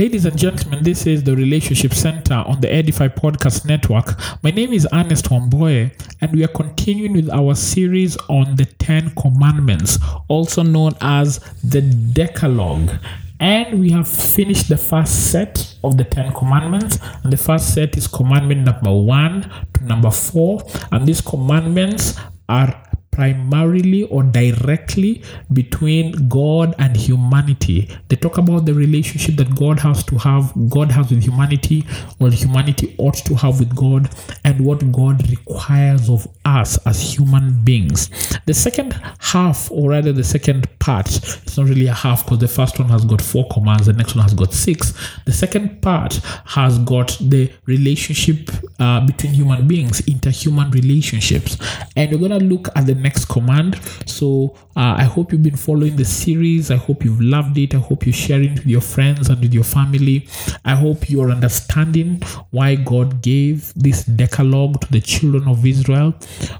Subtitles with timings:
[0.00, 4.18] Ladies and gentlemen, this is the Relationship Center on the Edify Podcast Network.
[4.42, 5.92] My name is Ernest Wamboye,
[6.22, 11.82] and we are continuing with our series on the Ten Commandments, also known as the
[11.82, 12.92] Decalogue.
[13.40, 16.98] And we have finished the first set of the Ten Commandments.
[17.22, 20.62] And the first set is commandment number one to number four.
[20.92, 22.74] And these commandments are
[23.10, 27.88] primarily or directly between God and humanity.
[28.08, 31.86] They talk about the relationship that God has to have, God has with humanity,
[32.18, 34.10] or humanity ought to have with God,
[34.44, 38.10] and what God requires of us as human beings.
[38.46, 42.48] The second half, or rather the second part, it's not really a half because the
[42.48, 44.94] first one has got four commands, the next one has got six.
[45.26, 46.14] The second part
[46.46, 51.58] has got the relationship uh, between human beings, interhuman relationships.
[51.96, 53.80] And we're going to look at the next command.
[54.06, 56.70] So uh, I hope you've been following the series.
[56.70, 57.74] I hope you've loved it.
[57.74, 60.28] I hope you're sharing with your friends and with your family.
[60.64, 66.14] I hope you're understanding why God gave this Decalogue to the children of Israel.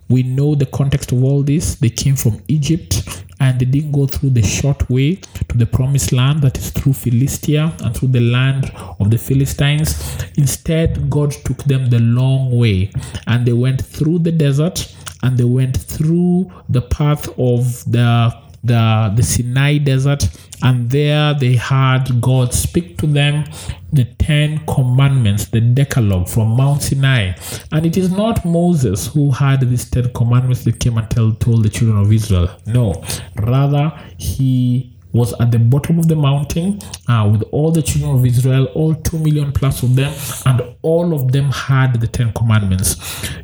[0.08, 1.76] We know the context of all this.
[1.76, 5.16] They came from Egypt and they didn't go through the short way
[5.48, 9.98] to the promised land that is through Philistia and through the land of the Philistines.
[10.36, 12.90] Instead, God took them the long way
[13.26, 19.12] and they went through the desert and they went through the path of the the
[19.16, 20.28] the Sinai desert
[20.62, 23.44] and there they had God speak to them
[23.92, 27.32] the 10 commandments the decalogue from Mount Sinai.
[27.72, 31.64] And it is not Moses who had these 10 commandments that came and tell, told
[31.64, 32.50] the children of Israel.
[32.66, 33.02] No
[33.36, 38.24] rather he was at the bottom of the mountain uh, with all the children of
[38.24, 40.12] Israel, all two million plus of them,
[40.46, 42.96] and all of them had the Ten Commandments.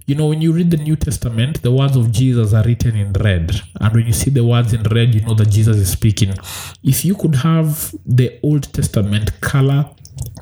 [0.06, 3.12] You know, when you read the New Testament, the words of Jesus are written in
[3.12, 3.60] red.
[3.80, 6.34] And when you see the words in red, you know that Jesus is speaking.
[6.82, 9.90] If you could have the Old Testament color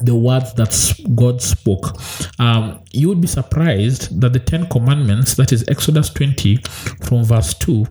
[0.02, 0.72] the words that
[1.14, 1.96] God spoke,
[2.38, 6.58] um, you would be surprised that the Ten Commandments, that is Exodus 20
[7.02, 7.86] from verse 2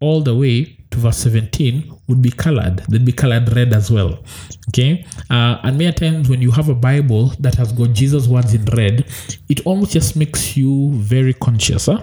[0.00, 2.82] all the way to verse 17 would be colored.
[2.88, 4.24] They'd be colored red as well.
[4.68, 5.04] Okay.
[5.30, 8.64] Uh, and many times when you have a Bible that has got Jesus' words in
[8.66, 9.06] red,
[9.48, 11.86] it almost just makes you very conscious.
[11.86, 12.02] Huh?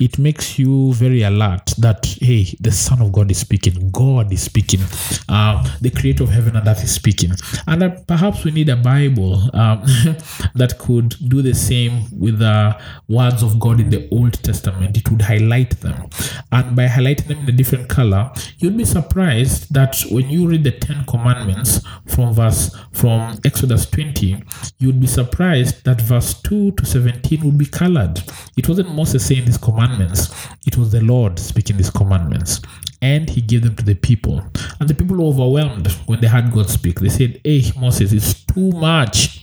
[0.00, 3.90] It makes you very alert that hey the son of god is speaking.
[3.90, 4.80] God is speaking.
[5.28, 7.32] Uh, the creator of heaven and earth is speaking.
[7.66, 9.82] And uh, perhaps we need a bible um,
[10.54, 12.76] that could do the same with the
[13.08, 14.96] words of god in the old testament.
[14.96, 16.08] It would highlight them.
[16.52, 20.64] And by highlighting them in a different color you'd be surprised that when you read
[20.64, 24.42] the 10 commandments from verse from exodus 20
[24.78, 28.22] you'd be surprised that verse 2 to 17 would be colored.
[28.56, 32.60] It wasn't moses saying this command commandments, it was the Lord speaking these commandments.
[33.00, 34.42] And he gave them to the people.
[34.80, 37.00] And the people were overwhelmed when they heard God speak.
[37.00, 39.42] They said, Hey, Moses, it's too much.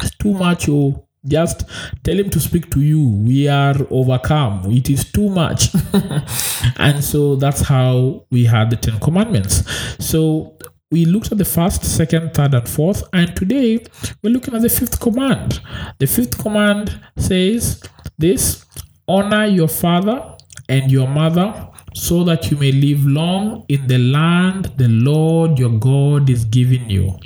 [0.00, 0.68] It's too much.
[0.68, 1.64] Oh, just
[2.02, 3.08] tell him to speak to you.
[3.08, 4.70] We are overcome.
[4.72, 5.68] It is too much.
[6.78, 9.62] and so that's how we had the Ten Commandments.
[10.04, 10.58] So
[10.90, 13.04] we looked at the first, second, third, and fourth.
[13.12, 13.84] And today
[14.22, 15.60] we're looking at the fifth command.
[15.98, 17.80] The fifth command says
[18.18, 18.66] this
[19.08, 20.36] Honor your father
[20.68, 25.78] and your mother so that you may live long in the land the Lord your
[25.78, 27.18] God is giving you.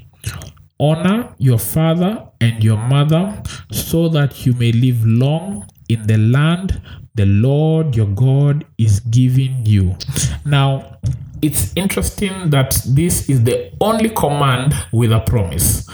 [0.78, 6.80] Honor your father and your mother so that you may live long in the land
[7.14, 9.96] the Lord your God is giving you.
[10.44, 10.98] Now,
[11.42, 15.88] it's interesting that this is the only command with a promise.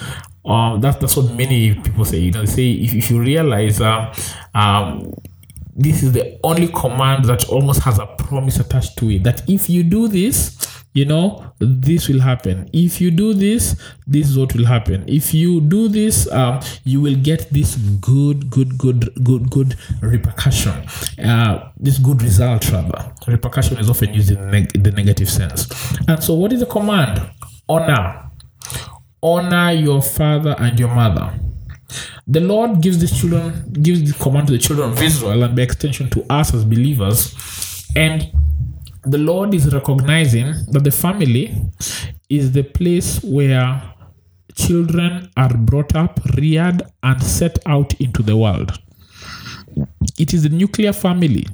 [0.44, 2.19] Uh, that, that's what many people say.
[2.19, 4.12] You know, say if, if you realize uh,
[4.54, 5.14] um,
[5.75, 9.71] this is the only command that almost has a promise attached to it that if
[9.71, 10.59] you do this
[10.94, 12.69] you know this will happen.
[12.72, 15.05] If you do this this is what will happen.
[15.09, 20.85] If you do this um, you will get this good good good good good repercussion.
[21.19, 23.12] Uh, this good result rather.
[23.26, 25.67] Repercussion is often used in neg- the negative sense.
[26.08, 27.23] And so what is the command?
[27.69, 28.31] Honor.
[29.23, 31.32] Honor your father and your mother
[32.27, 35.62] the Lord gives the children, gives the command to the children of Israel, and by
[35.62, 37.35] extension to us as believers.
[37.97, 38.31] And
[39.05, 41.55] the Lord is recognizing that the family
[42.29, 43.83] is the place where
[44.55, 48.79] children are brought up, reared, and set out into the world.
[50.19, 51.47] It is the nuclear family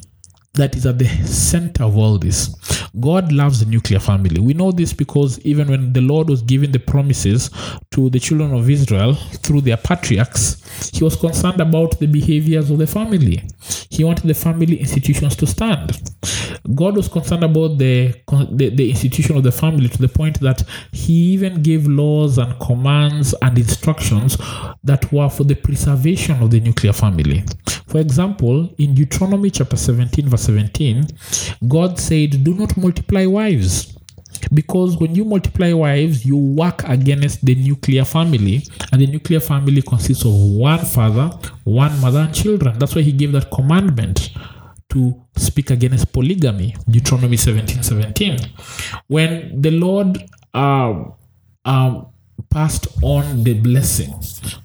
[0.55, 2.55] that is at the center of all this.
[3.01, 4.41] God loves the nuclear family.
[4.41, 7.51] We know this because even when the Lord was giving the promises
[7.93, 12.79] to the children of Israel through their patriarchs, he was concerned about the behaviors of
[12.79, 13.43] the family.
[13.91, 15.93] He wanted the family institutions to stand.
[16.75, 18.15] God was concerned about the,
[18.51, 20.63] the, the institution of the family to the point that
[20.93, 24.37] He even gave laws and commands and instructions
[24.85, 27.45] that were for the preservation of the nuclear family.
[27.87, 31.07] For example, in Deuteronomy chapter 17, verse 17,
[31.67, 33.99] God said, Do not multiply wives
[34.53, 39.83] because when you multiply wives, you work against the nuclear family, and the nuclear family
[39.83, 41.31] consists of one father,
[41.65, 42.79] one mother, and children.
[42.79, 44.31] That's why he gave that commandment
[44.91, 48.39] to speak against polygamy, Deuteronomy 17 17.
[49.07, 50.19] When the Lord
[50.55, 51.05] uh,
[51.65, 52.03] uh,
[52.51, 54.15] passed on the blessing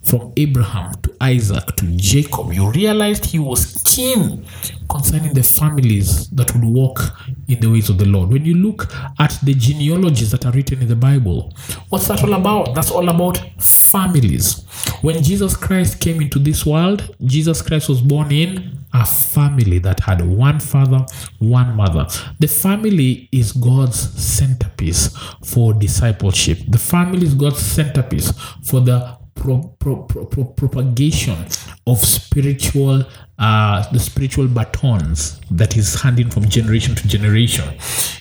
[0.04, 4.46] from Abraham to Isaac to Jacob, you realized he was keen
[4.90, 7.00] concerning the families that would walk
[7.48, 8.30] in the ways of the Lord.
[8.30, 11.54] When you look at the genealogies that are written in the Bible,
[11.90, 12.76] what's that all about?
[12.76, 14.66] That's all about families.
[15.04, 20.00] When Jesus Christ came into this world, Jesus Christ was born in a family that
[20.00, 21.06] had one father,
[21.40, 22.08] one mother.
[22.40, 25.10] The family is God's centerpiece
[25.44, 26.60] for discipleship.
[26.70, 28.32] The family is God's centerpiece
[28.64, 31.38] for the pro, pro, pro, propagation
[31.86, 33.04] of spiritual
[33.40, 37.66] uh, the spiritual batons that is handing from generation to generation.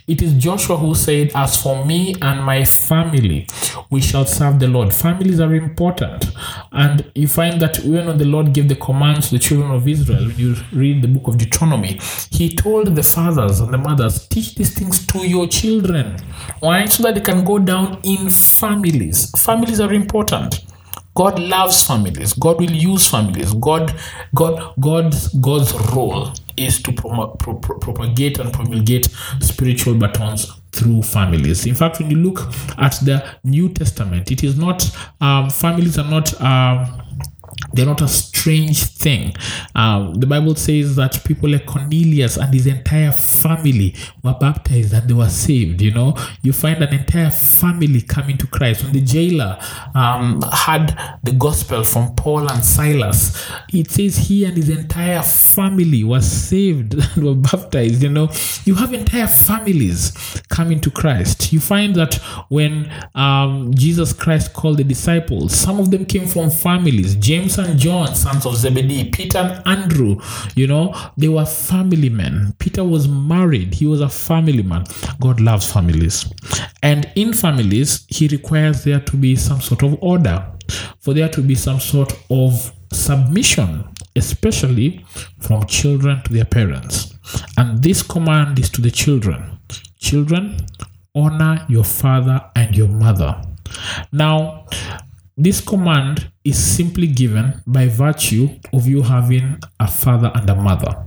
[0.08, 3.46] It is Joshua who said, As for me and my family,
[3.90, 4.92] we shall serve the Lord.
[4.92, 6.32] Families are important.
[6.72, 10.26] And you find that when the Lord gave the commands to the children of Israel,
[10.26, 12.00] when you read the book of Deuteronomy,
[12.30, 16.16] He told the fathers and the mothers, Teach these things to your children.
[16.60, 16.86] Why?
[16.86, 19.30] So that they can go down in families.
[19.38, 20.64] Families are important.
[21.14, 22.32] God loves families.
[22.32, 23.52] God will use families.
[23.54, 23.94] God,
[24.34, 29.08] God, God's God's role is to pro- pro- propagate and promulgate
[29.40, 31.66] spiritual batons through families.
[31.66, 32.40] In fact, when you look
[32.78, 34.84] at the New Testament, it is not
[35.20, 36.40] um, families are not.
[36.40, 37.01] Um,
[37.74, 39.34] they're not a strange thing.
[39.74, 45.08] Um, the Bible says that people like Cornelius and his entire family were baptized and
[45.08, 45.80] they were saved.
[45.80, 48.84] You know, you find an entire family coming to Christ.
[48.84, 49.58] When the jailer
[49.94, 56.04] um, had the gospel from Paul and Silas, it says he and his entire family
[56.04, 58.02] was saved and were baptized.
[58.02, 58.30] You know,
[58.64, 60.12] you have entire families
[60.48, 61.52] coming to Christ.
[61.52, 62.14] You find that
[62.48, 67.14] when um, Jesus Christ called the disciples, some of them came from families.
[67.16, 70.20] James and John, sons of Zebedee, Peter and Andrew,
[70.54, 72.54] you know, they were family men.
[72.58, 74.84] Peter was married, he was a family man.
[75.20, 76.30] God loves families.
[76.82, 80.46] And in families, he requires there to be some sort of order,
[81.00, 83.84] for there to be some sort of submission,
[84.16, 85.04] especially
[85.40, 87.14] from children to their parents.
[87.56, 89.58] And this command is to the children
[90.02, 90.56] Children,
[91.14, 93.40] honor your father and your mother.
[94.10, 94.66] Now,
[95.36, 101.06] this command is simply given by virtue of you having a father and a mother.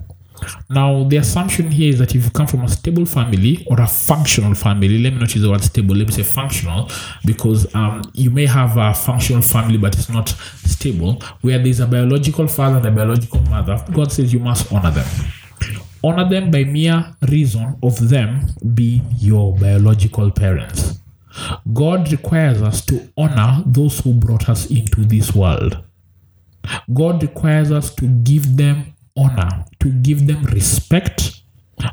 [0.69, 3.87] Now, the assumption here is that if you come from a stable family or a
[3.87, 6.89] functional family, let me not use the word stable, let me say functional,
[7.23, 11.87] because um, you may have a functional family but it's not stable, where there's a
[11.87, 15.07] biological father and a biological mother, God says you must honor them.
[16.03, 20.99] Honor them by mere reason of them being your biological parents.
[21.73, 25.83] God requires us to honor those who brought us into this world.
[26.93, 31.41] God requires us to give them honor, to give them respect.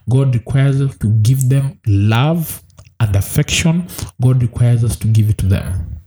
[0.09, 2.63] God requires us to give them love
[3.01, 3.89] and affection.
[4.21, 6.01] God requires us to give it to them.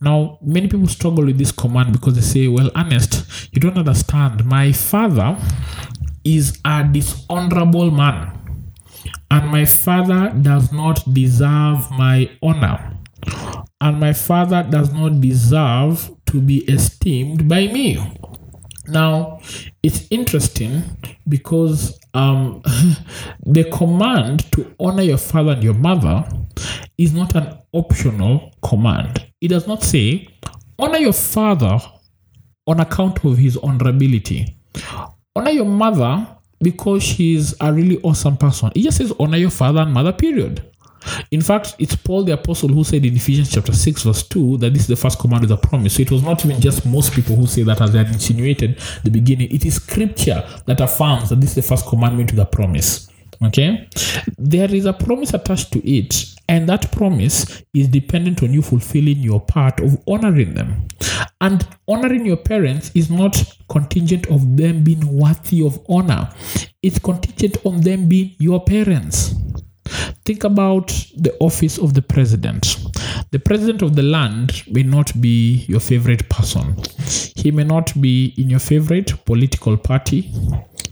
[0.00, 4.44] Now, many people struggle with this command because they say, Well, Ernest, you don't understand.
[4.46, 5.36] My father
[6.24, 8.45] is a dishonorable man
[9.30, 12.96] and my father does not deserve my honor,
[13.80, 17.98] and my father does not deserve to be esteemed by me.
[18.88, 19.40] Now,
[19.82, 20.82] it's interesting
[21.28, 22.62] because um,
[23.46, 26.24] the command to honor your father and your mother
[26.98, 29.26] is not an optional command.
[29.40, 30.28] It does not say,
[30.78, 31.78] honor your father
[32.66, 34.54] on account of his honorability.
[35.34, 36.26] Honor your mother
[36.60, 38.70] because she's a really awesome person.
[38.74, 40.62] It just says honor your father and mother, period.
[41.30, 44.72] In fact, it's Paul the Apostle who said in Ephesians chapter 6, verse 2, that
[44.72, 45.94] this is the first command with a promise.
[45.94, 48.78] So it was not even just most people who say that as they had insinuated
[49.04, 49.50] the beginning.
[49.50, 53.08] It is scripture that affirms that this is the first commandment with a promise.
[53.44, 53.88] Okay?
[54.38, 59.18] There is a promise attached to it, and that promise is dependent on you fulfilling
[59.18, 60.86] your part of honoring them.
[61.40, 66.30] And honoring your parents is not contingent of them being worthy of honor,
[66.82, 69.34] it's contingent on them being your parents.
[70.24, 72.76] Think about the office of the president.
[73.30, 76.76] The president of the land may not be your favorite person.
[77.36, 80.32] He may not be in your favorite political party.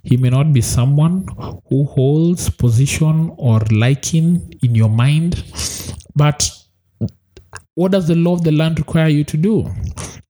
[0.05, 1.27] He may not be someone
[1.69, 5.43] who holds position or liking in your mind,
[6.15, 6.51] but
[7.75, 9.69] what does the law of the land require you to do?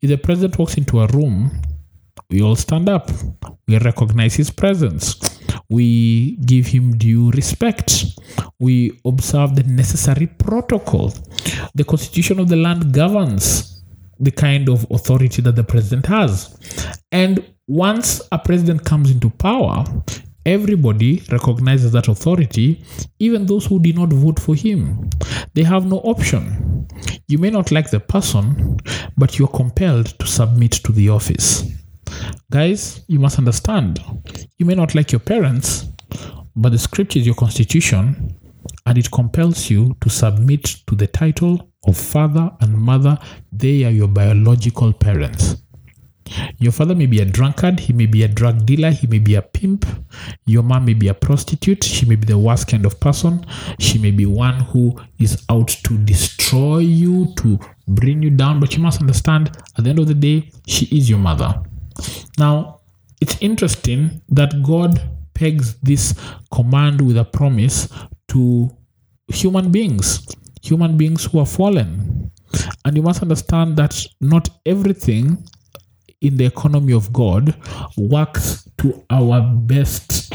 [0.00, 1.50] If the president walks into a room,
[2.30, 3.10] we all stand up.
[3.66, 5.40] We recognize his presence.
[5.68, 8.04] We give him due respect.
[8.58, 11.12] We observe the necessary protocol.
[11.74, 13.82] The constitution of the land governs
[14.20, 16.56] the kind of authority that the president has.
[17.12, 19.85] And once a president comes into power,
[20.44, 22.85] everybody recognizes that authority,
[23.18, 25.09] even those who did not vote for him.
[25.54, 26.87] They have no option.
[27.26, 28.76] You may not like the person,
[29.16, 31.64] but you're compelled to submit to the office.
[32.50, 34.00] Guys, you must understand,
[34.59, 35.87] you may not like your parents,
[36.54, 38.37] but the scripture is your constitution,
[38.87, 43.18] and it compels you to submit to the title of father and mother.
[43.50, 45.63] They are your biological parents.
[46.58, 49.34] Your father may be a drunkard, he may be a drug dealer, he may be
[49.34, 49.86] a pimp.
[50.46, 53.44] Your mom may be a prostitute, she may be the worst kind of person.
[53.78, 58.60] She may be one who is out to destroy you, to bring you down.
[58.60, 61.62] But you must understand, at the end of the day, she is your mother.
[62.38, 62.80] Now,
[63.20, 65.00] it's interesting that God
[65.34, 66.14] pegs this
[66.52, 67.88] command with a promise
[68.28, 68.70] to
[69.28, 70.26] human beings,
[70.62, 72.30] human beings who are fallen.
[72.84, 75.44] And you must understand that not everything
[76.24, 77.54] in the economy of God
[77.96, 80.32] works to our best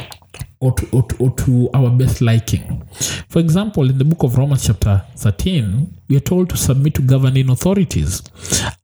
[0.62, 2.86] or to, or, to, or to, our best liking.
[3.30, 7.02] For example, in the book of Romans, chapter 13, we are told to submit to
[7.02, 8.22] governing authorities.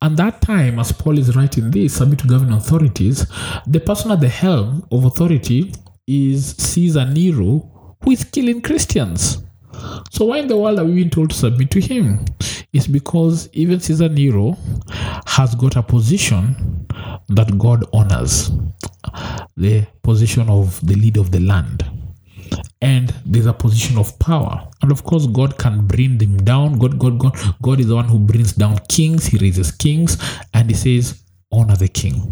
[0.02, 3.26] And that time, as Paul is writing this, submit to governing authorities,
[3.68, 5.74] the person at the helm of authority
[6.08, 9.45] is Caesar Nero, who is killing Christians.
[10.12, 12.24] So why in the world are we being told to submit to him?
[12.74, 14.58] It's because even Caesar Nero
[15.26, 16.86] has got a position
[17.30, 18.52] that God honors,
[19.56, 21.86] the position of the leader of the land.
[22.82, 24.70] And there's a position of power.
[24.82, 26.78] And of course, God can bring them down.
[26.78, 30.18] God, God, God, God is the one who brings down kings, he raises kings,
[30.54, 32.32] and he says, honor the king.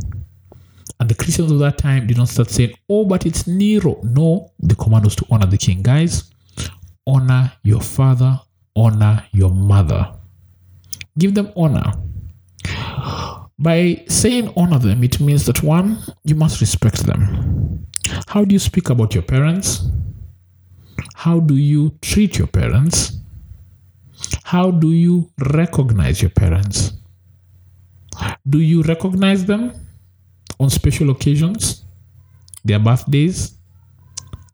[0.99, 3.99] And the Christians of that time did not start saying, oh, but it's Nero.
[4.03, 5.81] No, the command was to honor the king.
[5.81, 6.29] Guys,
[7.05, 8.39] honor your father,
[8.75, 10.13] honor your mother.
[11.17, 11.91] Give them honor.
[13.59, 17.87] By saying honor them, it means that one, you must respect them.
[18.27, 19.83] How do you speak about your parents?
[21.15, 23.17] How do you treat your parents?
[24.43, 26.93] How do you recognize your parents?
[28.47, 29.71] Do you recognize them
[30.59, 31.85] on special occasions?
[32.65, 33.57] Their birthdays?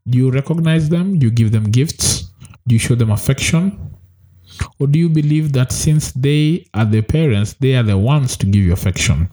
[0.07, 1.19] Do you recognize them?
[1.19, 2.18] Do you give them gifts?
[2.69, 3.95] Do you show them affection?
[4.77, 8.45] Or do you believe that since they are the parents, they are the ones to
[8.45, 9.27] give you affection?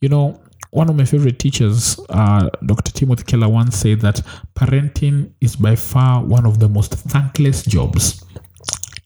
[0.00, 2.92] You know, one of my favorite teachers, uh, Dr.
[2.92, 4.22] Timothy Keller, once said that
[4.54, 8.24] parenting is by far one of the most thankless jobs.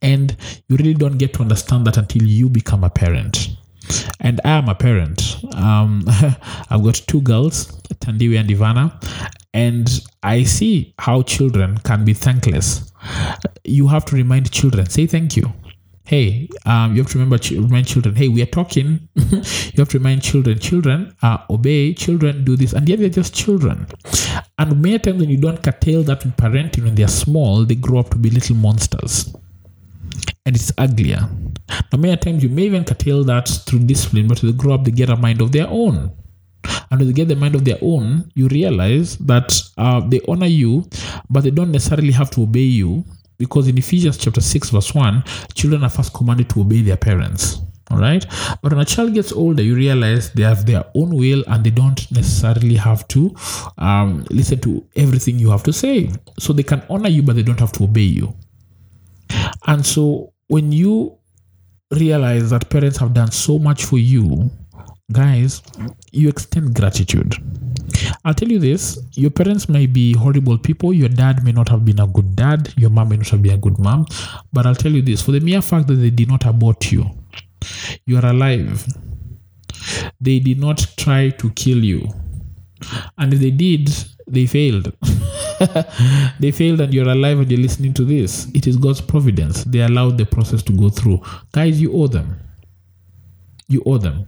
[0.03, 0.37] And
[0.69, 3.57] you really don't get to understand that until you become a parent.
[4.21, 5.37] And I am a parent.
[5.55, 6.05] Um,
[6.71, 7.67] I've got two girls,
[8.01, 8.93] Tandiwe and Ivana,
[9.55, 12.93] and I see how children can be thankless.
[13.65, 15.53] You have to remind children, say thank you.
[16.05, 19.09] Hey, um, you have to remember, remind children, hey, we are talking.
[19.15, 23.35] you have to remind children, children uh, obey, children do this, and yet they're just
[23.35, 23.87] children.
[24.59, 28.01] And many times when you don't curtail that in parenting when they're small, they grow
[28.01, 29.33] up to be little monsters.
[30.45, 31.29] And it's uglier.
[31.93, 34.91] Now, many times you may even curtail that through discipline, but they grow up, they
[34.91, 36.11] get a mind of their own.
[36.91, 40.47] And when they get the mind of their own, you realize that uh, they honor
[40.47, 40.89] you,
[41.31, 43.05] but they don't necessarily have to obey you
[43.39, 47.61] because in Ephesians chapter 6, verse 1, children are first commanded to obey their parents.
[47.91, 48.25] All right.
[48.63, 51.71] But when a child gets older, you realize they have their own will and they
[51.71, 53.35] don't necessarily have to
[53.79, 56.11] um, listen to everything you have to say.
[56.39, 58.33] So they can honor you, but they don't have to obey you.
[59.67, 61.19] And so when you
[61.91, 64.51] realize that parents have done so much for you,
[65.13, 65.63] guys,
[66.11, 67.37] you extend gratitude.
[68.25, 70.93] I'll tell you this your parents may be horrible people.
[70.93, 72.73] Your dad may not have been a good dad.
[72.77, 74.07] Your mom may not have been a good mom.
[74.53, 77.05] But I'll tell you this for the mere fact that they did not abort you,
[78.07, 78.87] you are alive.
[80.21, 82.09] They did not try to kill you.
[83.19, 83.91] And if they did,
[84.27, 84.93] they failed.
[86.41, 88.47] they failed and you're alive and you're listening to this.
[88.55, 89.65] It is God's providence.
[89.65, 91.21] They allowed the process to go through.
[91.53, 92.39] Guys, you owe them.
[93.69, 94.27] You owe them.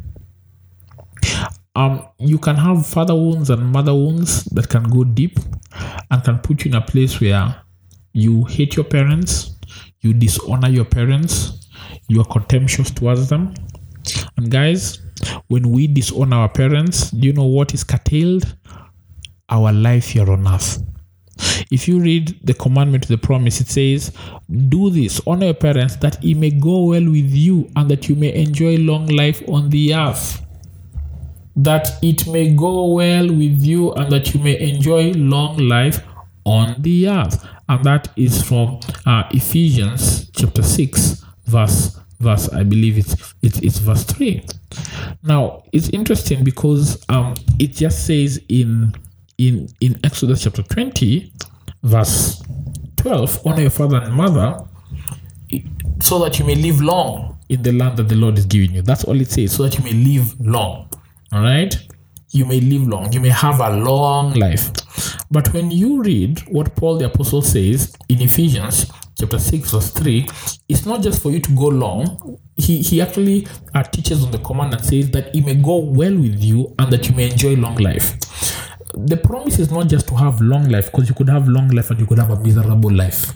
[1.76, 5.38] Um, you can have father wounds and mother wounds that can go deep
[6.11, 7.57] and can put you in a place where
[8.12, 9.57] you hate your parents,
[10.00, 11.69] you dishonor your parents,
[12.09, 13.55] you are contemptuous towards them.
[14.37, 15.00] And guys,
[15.49, 18.57] when we dishonor our parents, do you know what is curtailed?
[19.49, 20.83] our life here on earth.
[21.71, 24.12] If you read the commandment to the promise, it says,
[24.69, 28.17] Do this, honor your parents, that it may go well with you and that you
[28.17, 30.41] may enjoy long life on the earth.
[31.57, 36.05] That it may go well with you and that you may enjoy long life
[36.45, 37.47] on the earth.
[37.69, 43.79] And that is from uh, Ephesians chapter 6, verse verse i believe it's it's, it's
[43.79, 44.45] verse 3
[45.23, 48.95] now it's interesting because um it just says in
[49.38, 51.33] in in exodus chapter 20
[51.83, 52.43] verse
[52.97, 54.59] 12 honor your father and mother
[56.00, 57.38] so that you may live long.
[57.49, 58.83] in the land that the lord is giving you.
[58.83, 59.53] That's all it says.
[59.53, 60.88] So that you may live long.
[61.33, 61.75] All right
[62.31, 63.12] you may live long.
[63.12, 64.71] You may have a long life.
[65.31, 70.26] But when you read what paul the apostle says in ephesians chapter 6 verse 3
[70.69, 72.38] it's not just for you to go long.
[72.57, 76.17] He, he actually uh, teaches on the command and says that it may go well
[76.17, 78.17] with you and that you may enjoy long life
[78.96, 81.90] the promise is not just to have long life because you could have long life
[81.90, 83.32] and you could have a miserable life.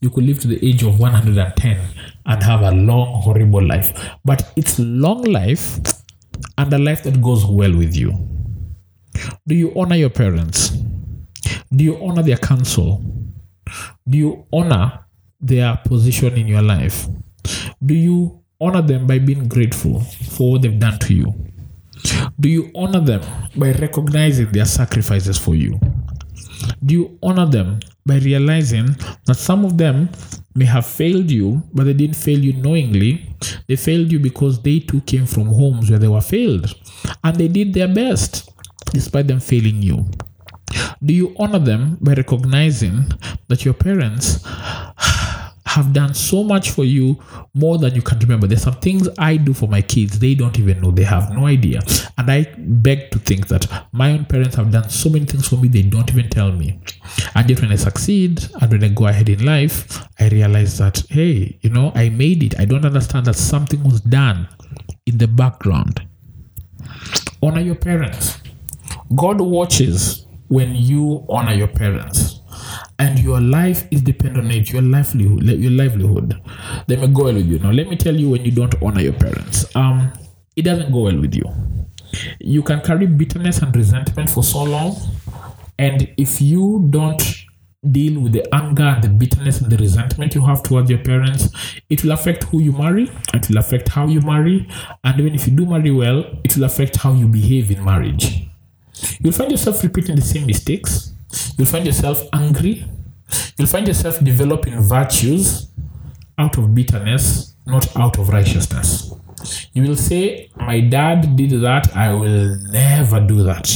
[0.00, 1.80] You could live to the age of 110
[2.26, 3.92] and have a long horrible life.
[4.24, 5.78] But it's long life
[6.58, 8.12] and a life that goes well with you.
[9.46, 10.70] Do you honor your parents?
[11.74, 13.04] Do you honor their counsel?
[14.08, 15.04] Do you honor
[15.40, 17.06] their position in your life?
[17.84, 21.34] Do you honor them by being grateful for what they've done to you?
[22.38, 23.22] Do you honor them
[23.56, 25.78] by recognizing their sacrifices for you?
[26.84, 30.08] Do you honor them by realizing that some of them
[30.54, 33.26] may have failed you, but they didn't fail you knowingly?
[33.68, 36.74] They failed you because they too came from homes where they were failed
[37.22, 38.50] and they did their best
[38.92, 40.04] despite them failing you.
[41.04, 43.04] Do you honor them by recognizing
[43.48, 44.44] that your parents
[45.72, 47.18] have done so much for you
[47.54, 48.46] more than you can remember.
[48.46, 51.46] There's some things I do for my kids, they don't even know, they have no
[51.46, 51.80] idea.
[52.18, 55.56] And I beg to think that my own parents have done so many things for
[55.56, 56.78] me, they don't even tell me.
[57.34, 61.02] And yet, when I succeed and when I go ahead in life, I realize that,
[61.08, 62.58] hey, you know, I made it.
[62.60, 64.48] I don't understand that something was done
[65.06, 66.06] in the background.
[67.42, 68.38] Honor your parents.
[69.16, 72.31] God watches when you honor your parents
[73.02, 76.40] and your life is dependent on it, your livelihood, your livelihood.
[76.86, 77.58] They may go well with you.
[77.58, 80.12] Now, let me tell you when you don't honor your parents, um,
[80.54, 81.44] it doesn't go well with you.
[82.38, 84.96] You can carry bitterness and resentment for so long,
[85.80, 87.22] and if you don't
[87.90, 91.48] deal with the anger and the bitterness and the resentment you have towards your parents,
[91.90, 94.68] it will affect who you marry, it will affect how you marry,
[95.02, 98.46] and even if you do marry well, it will affect how you behave in marriage.
[99.18, 101.11] You'll find yourself repeating the same mistakes
[101.56, 102.84] You'll find yourself angry.
[103.56, 105.70] You'll find yourself developing virtues
[106.38, 109.12] out of bitterness, not out of righteousness.
[109.72, 113.68] You will say, My dad did that, I will never do that.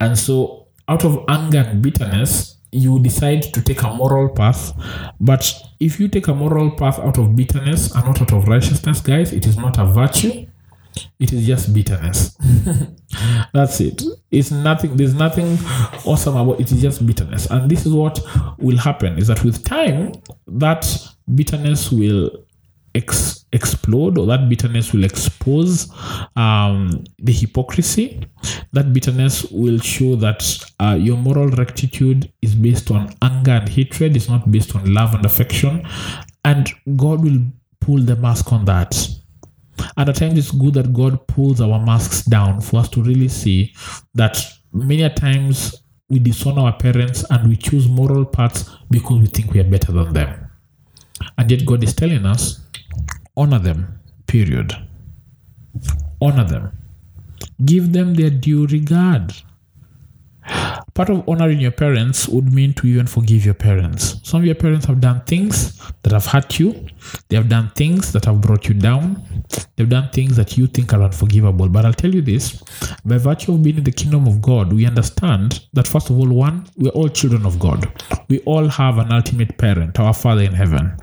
[0.00, 4.72] And so, out of anger and bitterness, you decide to take a moral path.
[5.20, 9.00] But if you take a moral path out of bitterness and not out of righteousness,
[9.00, 10.46] guys, it is not a virtue,
[11.18, 12.36] it is just bitterness.
[13.54, 14.02] That's it.
[14.30, 15.58] It's nothing, there's nothing
[16.04, 16.70] awesome about it.
[16.70, 17.46] It is just bitterness.
[17.46, 18.20] And this is what
[18.58, 20.12] will happen is that with time,
[20.46, 20.86] that
[21.34, 22.30] bitterness will
[22.94, 25.90] ex- explode or that bitterness will expose
[26.36, 28.26] um, the hypocrisy.
[28.72, 30.42] That bitterness will show that
[30.80, 35.14] uh, your moral rectitude is based on anger and hatred, it's not based on love
[35.14, 35.86] and affection.
[36.44, 37.40] And God will
[37.80, 39.08] pull the mask on that
[39.96, 43.28] and at times it's good that God pulls our masks down for us to really
[43.28, 43.74] see
[44.14, 44.38] that
[44.72, 49.60] many times we disown our parents and we choose moral paths because we think we
[49.60, 50.50] are better than them.
[51.36, 52.60] And yet God is telling us,
[53.36, 54.72] honor them, period.
[56.20, 56.78] Honor them.
[57.64, 59.34] Give them their due regard.
[60.94, 64.16] Part of honoring your parents would mean to even forgive your parents.
[64.28, 66.86] Some of your parents have done things that have hurt you,
[67.28, 69.22] they have done things that have brought you down,
[69.76, 71.68] they've done things that you think are unforgivable.
[71.68, 72.62] But I'll tell you this
[73.04, 76.28] by virtue of being in the kingdom of God, we understand that, first of all,
[76.28, 77.86] one, we're all children of God.
[78.28, 80.96] We all have an ultimate parent, our Father in heaven.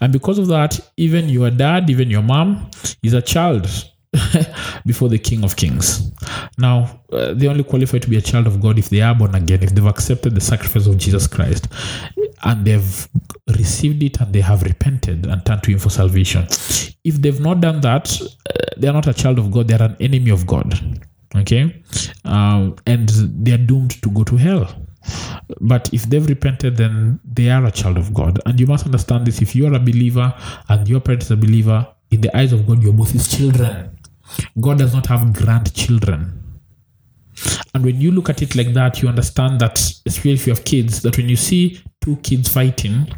[0.00, 2.70] And because of that, even your dad, even your mom
[3.02, 3.66] is a child
[4.86, 6.10] before the King of Kings.
[6.58, 9.34] Now, uh, they only qualify to be a child of God if they are born
[9.34, 11.68] again, if they've accepted the sacrifice of Jesus Christ
[12.44, 13.08] and they've
[13.56, 16.46] received it and they have repented and turned to Him for salvation.
[17.04, 20.30] If they've not done that, uh, they're not a child of God, they're an enemy
[20.30, 20.74] of God.
[21.36, 21.82] Okay?
[22.24, 23.08] Um, and
[23.44, 24.68] they're doomed to go to hell.
[25.60, 28.40] But if they've repented, then they are a child of God.
[28.46, 30.32] And you must understand this if you are a believer
[30.68, 33.98] and your parent is a believer, in the eyes of God, you're both his children.
[34.60, 36.38] God does not have grandchildren.
[37.74, 40.64] And when you look at it like that, you understand that, especially if you have
[40.64, 43.08] kids, that when you see two kids fighting,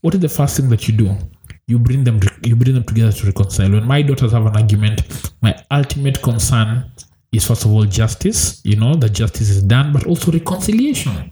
[0.00, 1.16] what is the first thing that you do?
[1.66, 3.70] You bring them you bring them together to reconcile.
[3.70, 5.02] When my daughters have an argument,
[5.40, 6.90] my ultimate concern
[7.32, 11.30] is first of all justice, you know, that justice is done, but also reconciliation.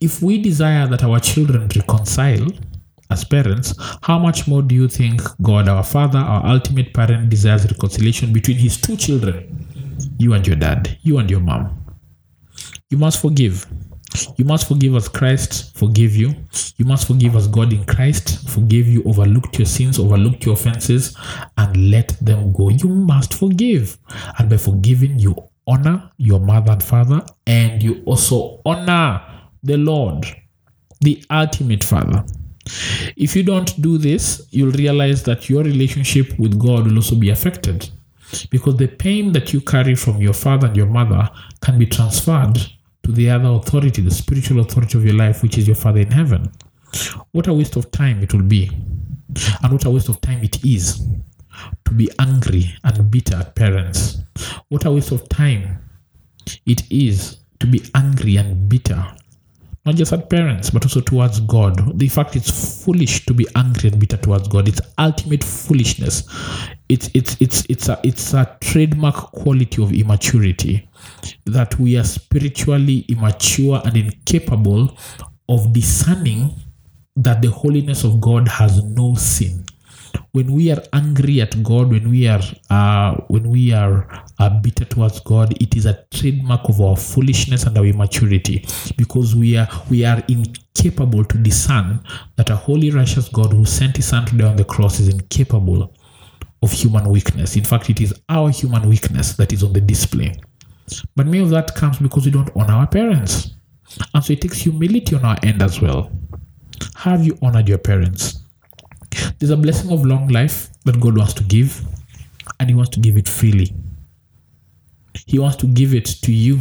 [0.00, 2.46] If we desire that our children reconcile
[3.10, 7.64] as parents, how much more do you think God, our Father, our ultimate parent, desires
[7.64, 9.66] reconciliation between his two children?
[10.18, 11.84] You and your dad, you and your mom.
[12.90, 13.66] You must forgive.
[14.36, 16.34] You must forgive as Christ forgive you.
[16.76, 21.16] You must forgive as God in Christ forgive you, overlooked your sins, overlooked your offenses,
[21.56, 22.70] and let them go.
[22.70, 23.98] You must forgive.
[24.38, 29.22] And by forgiving, you honor your mother and father, and you also honor
[29.62, 30.24] the Lord,
[31.00, 32.24] the ultimate Father.
[33.16, 37.30] If you don't do this, you'll realize that your relationship with God will also be
[37.30, 37.88] affected
[38.50, 42.58] because the pain that you carry from your father and your mother can be transferred
[43.08, 46.10] to the other authority, the spiritual authority of your life, which is your Father in
[46.10, 46.52] heaven.
[47.32, 48.70] What a waste of time it will be,
[49.62, 51.06] and what a waste of time it is
[51.86, 54.18] to be angry and bitter at parents.
[54.68, 55.78] What a waste of time
[56.66, 59.04] it is to be angry and bitter
[59.88, 61.98] not just at parents, but also towards God.
[61.98, 64.68] The fact it's foolish to be angry and bitter towards God.
[64.68, 66.28] It's ultimate foolishness.
[66.90, 70.86] It's it's it's it's a it's a trademark quality of immaturity
[71.46, 74.94] that we are spiritually immature and incapable
[75.48, 76.50] of discerning
[77.16, 79.64] that the holiness of God has no sin
[80.32, 84.06] when we are angry at God, when we are uh, when we are
[84.38, 88.64] uh, bitter towards God, it is a trademark of our foolishness and our immaturity,
[88.96, 92.00] because we are we are incapable to discern
[92.36, 95.08] that a holy, righteous God who sent His Son to die on the cross is
[95.08, 95.92] incapable
[96.62, 97.56] of human weakness.
[97.56, 100.34] In fact, it is our human weakness that is on the display.
[101.16, 103.50] But many of that comes because we don't honor our parents,
[104.14, 106.10] and so it takes humility on our end as well.
[106.94, 108.40] Have you honored your parents?
[109.38, 111.84] There's a blessing of long life that God wants to give,
[112.60, 113.72] and He wants to give it freely.
[115.28, 116.58] He wants to give it to you.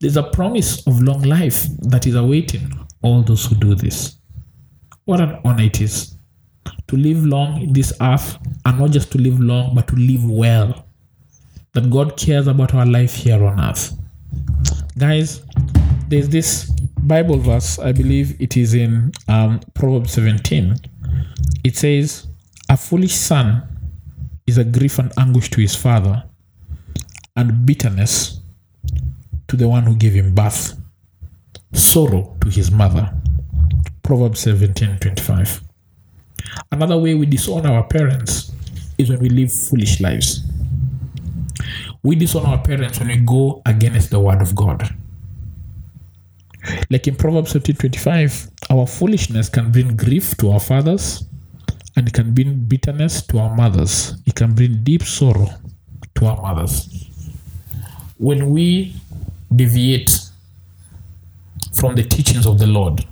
[0.00, 4.16] There's a promise of long life that is awaiting all those who do this.
[5.04, 6.16] What an honor it is
[6.86, 10.24] to live long in this earth, and not just to live long, but to live
[10.24, 10.86] well.
[11.72, 13.92] That God cares about our life here on earth.
[14.96, 15.42] Guys,
[16.08, 16.70] there's this
[17.00, 20.76] Bible verse, I believe it is in um, Proverbs 17
[21.64, 22.26] it says,
[22.68, 23.62] A foolish son
[24.46, 26.22] is a grief and anguish to his father,
[27.36, 28.40] and bitterness
[29.48, 30.76] to the one who gave him birth,
[31.72, 33.12] sorrow to his mother.
[34.02, 35.62] Proverbs 17 25.
[36.70, 38.52] Another way we disown our parents
[38.98, 40.42] is when we live foolish lives.
[42.02, 44.94] We disown our parents when we go against the word of God.
[46.90, 51.24] Like in Proverbs 17 25, our foolishness can bring grief to our fathers,
[51.96, 54.16] and it can bring bitterness to our mothers.
[54.26, 55.48] It can bring deep sorrow
[56.16, 57.10] to our mothers.
[58.18, 58.94] When we
[59.54, 60.20] deviate
[61.72, 63.06] from the teachings of the Lord,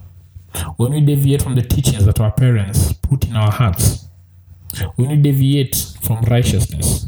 [0.76, 4.06] when we deviate from the teachings that our parents put in our hearts,
[4.96, 7.06] when we deviate from righteousness,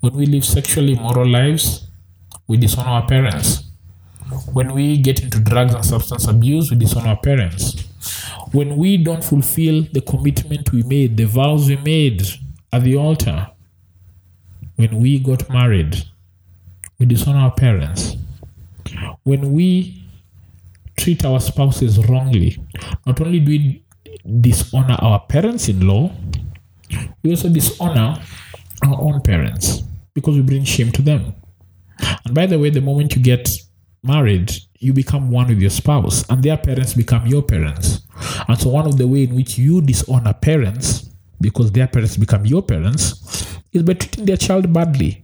[0.00, 1.86] when we live sexually immoral lives,
[2.46, 3.64] we dishonor our parents.
[4.52, 7.88] When we get into drugs and substance abuse, we dishonor our parents
[8.52, 12.22] when we don't fulfill the commitment we made, the vows we made
[12.72, 13.50] at the altar,
[14.76, 16.04] when we got married,
[17.02, 18.16] we dishonor our parents.
[19.24, 20.04] When we
[20.96, 22.64] treat our spouses wrongly,
[23.04, 23.82] not only do we
[24.40, 26.12] dishonor our parents in law,
[27.24, 28.22] we also dishonor
[28.86, 29.82] our own parents
[30.14, 31.34] because we bring shame to them.
[32.24, 33.50] And by the way, the moment you get
[34.04, 38.02] married, you become one with your spouse, and their parents become your parents.
[38.46, 41.10] And so, one of the way in which you dishonor parents,
[41.40, 45.21] because their parents become your parents, is by treating their child badly.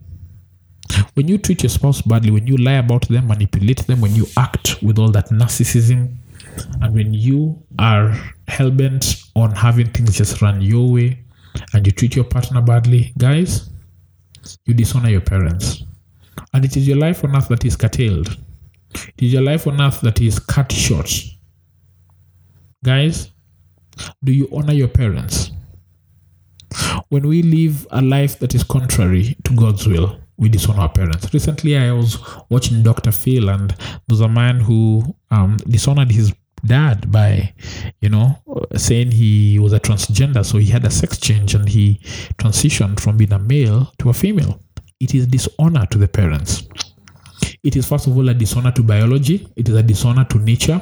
[1.19, 4.25] When you treat your spouse badly, when you lie about them, manipulate them, when you
[4.37, 6.15] act with all that narcissism,
[6.79, 11.21] and when you are hellbent on having things just run your way,
[11.73, 13.69] and you treat your partner badly, guys,
[14.63, 15.83] you dishonor your parents.
[16.53, 18.37] And it is your life on earth that is curtailed.
[18.93, 21.11] It is your life on earth that is cut short.
[22.85, 23.29] Guys,
[24.23, 25.51] do you honor your parents?
[27.09, 31.31] When we live a life that is contrary to God's will, we disown our parents.
[31.33, 32.17] Recently, I was
[32.49, 33.11] watching Dr.
[33.11, 33.75] Phil, and
[34.07, 36.33] there's a man who um, dishonored his
[36.65, 37.53] dad by,
[38.01, 38.37] you know,
[38.75, 40.45] saying he was a transgender.
[40.45, 41.99] So he had a sex change and he
[42.37, 44.59] transitioned from being a male to a female.
[44.99, 46.67] It is dishonor to the parents.
[47.63, 50.81] It is, first of all, a dishonor to biology, it is a dishonor to nature,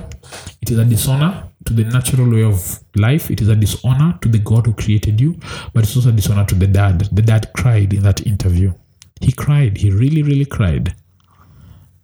[0.62, 4.30] it is a dishonor to the natural way of life, it is a dishonor to
[4.30, 5.39] the God who created you,
[5.74, 7.00] but it's also a dishonor to the dad.
[7.12, 8.74] The dad cried in that interview.
[9.21, 10.95] He cried, he really, really cried.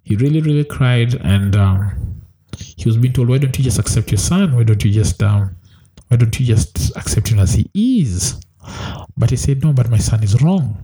[0.03, 2.21] He really, really cried, and um,
[2.57, 4.55] he was being told, Why don't you just accept your son?
[4.55, 5.55] Why don't you just um,
[6.07, 8.39] why don't you just accept him as he is?
[9.17, 10.77] But he said, No, but my son is wrong.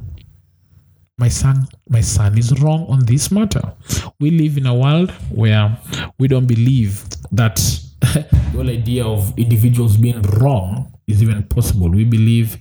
[1.17, 3.73] My son, my son is wrong on this matter.
[4.19, 5.77] We live in a world where
[6.17, 7.55] we don't believe that
[7.99, 11.89] the whole idea of individuals being wrong is even possible.
[11.89, 12.57] We believe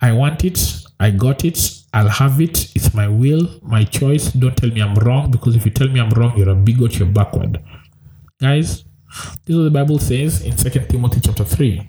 [0.00, 4.32] I want it, I got it, I'll have it, it's my will, my choice.
[4.32, 6.98] Don't tell me I'm wrong because if you tell me I'm wrong, you're a bigot,
[6.98, 7.62] you're backward.
[8.40, 8.84] Guys,
[9.44, 11.86] this is what the Bible says in 2 Timothy chapter 3.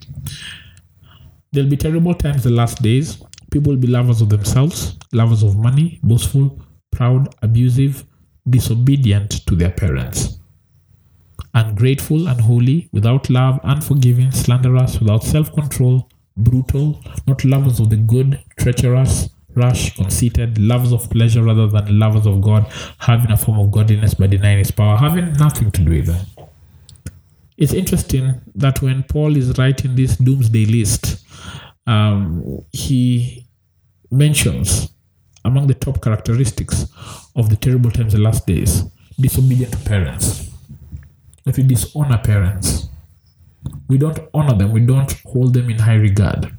[1.52, 3.22] There'll be terrible times the last days.
[3.50, 6.60] People will be lovers of themselves, lovers of money, boastful,
[6.92, 8.04] proud, abusive,
[8.50, 10.40] disobedient to their parents,
[11.54, 18.44] ungrateful, unholy, without love, unforgiving, slanderous, without self control, brutal, not lovers of the good,
[18.60, 22.66] treacherous, rash, conceited, lovers of pleasure rather than lovers of God,
[23.00, 26.46] having a form of godliness but denying his power, having nothing to do with it.
[27.58, 31.24] It's interesting that when Paul is writing this doomsday list,
[31.86, 33.46] um, he
[34.10, 34.90] mentions
[35.46, 36.88] among the top characteristics
[37.36, 38.84] of the terrible times, the last days,
[39.20, 40.50] disobedient to parents.
[41.44, 42.88] That we dishonor parents.
[43.88, 46.52] We don't honor them, we don't hold them in high regard.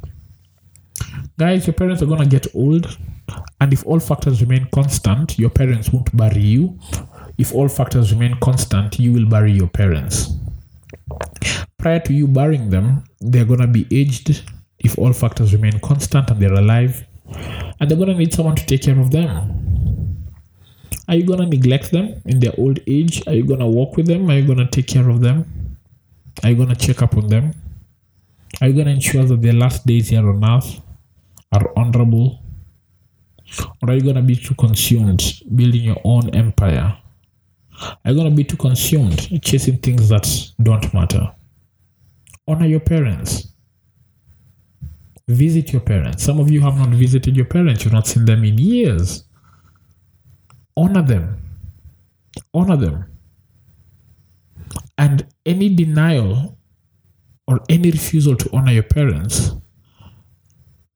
[1.36, 2.96] Guys, your parents are going to get old,
[3.60, 6.78] and if all factors remain constant, your parents won't bury you.
[7.38, 10.30] If all factors remain constant, you will bury your parents.
[11.76, 16.30] Prior to you burying them, they're going to be aged if all factors remain constant
[16.30, 17.04] and they're alive,
[17.80, 20.30] and they're going to need someone to take care of them.
[21.08, 23.26] Are you going to neglect them in their old age?
[23.26, 24.30] Are you going to walk with them?
[24.30, 25.78] Are you going to take care of them?
[26.44, 27.54] Are you going to check up on them?
[28.60, 30.80] Are you going to ensure that their last days here on earth
[31.54, 32.42] are honorable?
[33.80, 35.22] Or are you going to be too consumed
[35.54, 36.98] building your own empire?
[37.80, 40.28] Are you going to be too consumed chasing things that
[40.62, 41.32] don't matter?
[42.48, 43.52] Honor your parents.
[45.28, 46.22] Visit your parents.
[46.24, 49.24] Some of you have not visited your parents, you've not seen them in years.
[50.76, 51.38] Honor them.
[52.52, 53.04] Honor them.
[54.98, 56.58] And any denial
[57.46, 59.52] or any refusal to honor your parents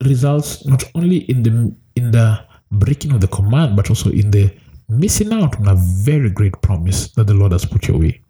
[0.05, 4.51] results not only in the in the breaking of the command but also in the
[4.89, 8.21] missing out on a very great promise that the Lord has put your way.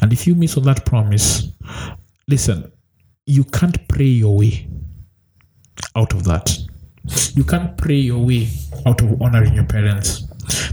[0.00, 1.48] And if you miss on that promise,
[2.28, 2.70] listen,
[3.26, 4.68] you can't pray your way
[5.94, 6.56] out of that.
[7.34, 8.48] You can't pray your way
[8.86, 10.24] out of honoring your parents.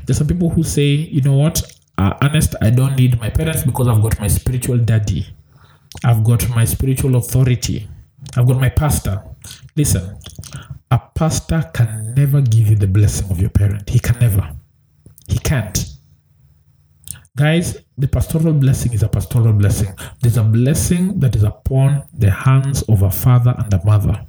[0.06, 1.62] There's some people who say, you know what,
[1.98, 5.28] uh, Ernest, I don't need my parents because I've got my spiritual daddy.
[6.04, 7.88] I've got my spiritual authority.
[8.36, 9.24] I've got my pastor.
[9.76, 10.18] Listen,
[10.90, 13.90] a pastor can never give you the blessing of your parent.
[13.90, 14.56] He can never.
[15.28, 15.86] He can't.
[17.36, 19.94] Guys, the pastoral blessing is a pastoral blessing.
[20.22, 24.26] There's a blessing that is upon the hands of a father and a mother.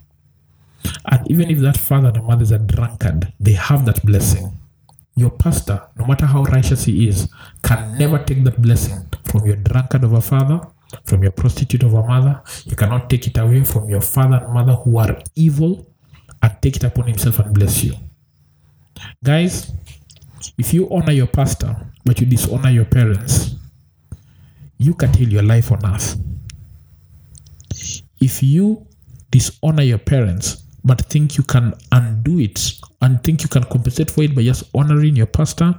[1.12, 4.58] And even if that father and mother is a drunkard, they have that blessing.
[5.14, 7.28] Your pastor, no matter how righteous he is,
[7.62, 10.66] can never take that blessing from your drunkard of a father,
[11.04, 12.42] from your prostitute of a mother.
[12.64, 15.86] You cannot take it away from your father and mother who are evil
[16.42, 17.94] and take it upon himself and bless you.
[19.22, 19.72] Guys,
[20.58, 23.56] if you honor your pastor, but you dishonor your parents,
[24.78, 26.16] you curtail your life on earth.
[28.20, 28.86] If you
[29.30, 34.22] dishonor your parents, but think you can undo it and think you can compensate for
[34.22, 35.74] it by just honoring your pastor,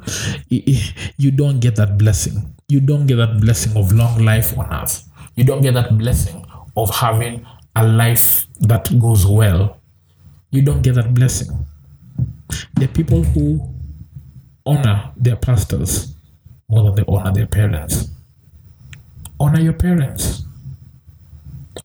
[0.50, 2.54] you don't get that blessing.
[2.70, 5.08] You don't get that blessing of long life on earth.
[5.36, 9.80] You don't get that blessing of having a life that goes well.
[10.52, 11.66] You don't get that blessing.
[12.76, 13.74] The people who
[14.66, 16.16] honor their pastors
[16.70, 18.10] more than they honor their parents.
[19.40, 20.44] Honor your parents.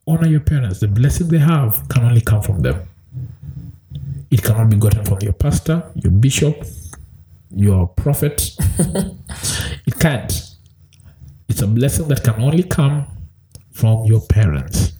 [0.07, 0.79] Honor your parents.
[0.79, 2.87] The blessing they have can only come from them.
[4.33, 6.65] It cannot be gotten from your pastor, your bishop,
[7.51, 8.55] your prophet.
[9.85, 10.33] it can't.
[11.47, 13.05] It's a blessing that can only come
[13.73, 14.93] from your parents.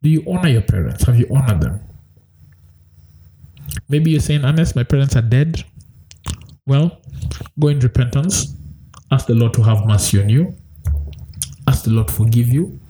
[0.00, 1.04] Do you honor your parents?
[1.04, 1.80] Have you honored them?
[3.86, 5.62] Maybe you're saying, Ernest, my parents are dead.
[6.66, 7.02] Well,
[7.60, 8.56] go in repentance.
[9.10, 10.56] Ask the Lord to have mercy on you.
[11.66, 12.80] Ask the Lord to forgive you.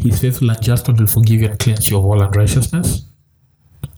[0.00, 3.05] He's faithful and just and will forgive you and cleanse you of all unrighteousness.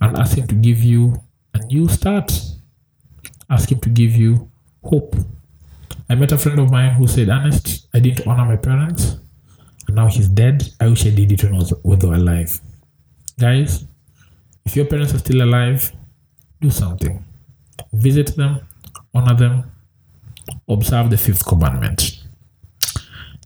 [0.00, 1.20] And ask Him to give you
[1.54, 2.32] a new start.
[3.50, 4.50] Ask Him to give you
[4.84, 5.16] hope.
[6.10, 9.18] I met a friend of mine who said, Ernest, I didn't honor my parents,
[9.86, 10.66] and now he's dead.
[10.80, 12.60] I wish I did it when, I was, when they were alive.
[13.38, 13.84] Guys,
[14.64, 15.92] if your parents are still alive,
[16.60, 17.24] do something.
[17.92, 18.60] Visit them,
[19.14, 19.70] honor them,
[20.68, 22.17] observe the fifth commandment.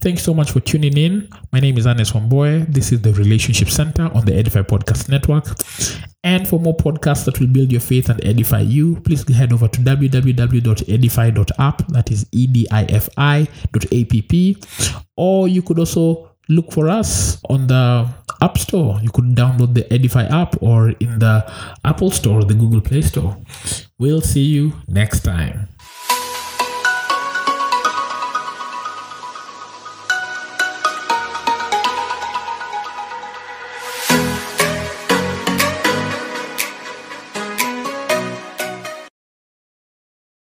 [0.02, 1.28] Thanks so much for tuning in.
[1.52, 2.66] My name is Ernest Wamboye.
[2.66, 5.46] This is the Relationship Center on the Edify Podcast Network.
[6.24, 9.68] And for more podcasts that will build your faith and edify you, please head over
[9.68, 11.86] to www.edify.app.
[11.86, 13.46] That is E-D-I-F-I.app.
[15.16, 18.98] Or you could also look for us on the App Store.
[19.00, 21.48] You could download the Edify app or in the
[21.84, 23.36] Apple Store or the Google Play Store.
[24.00, 25.68] We'll see you next time.